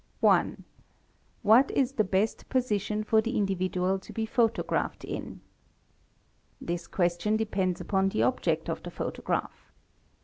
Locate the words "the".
1.91-2.03, 3.21-3.37, 8.09-8.23, 8.81-8.89